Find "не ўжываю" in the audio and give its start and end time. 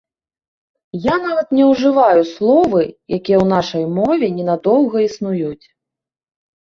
1.57-2.21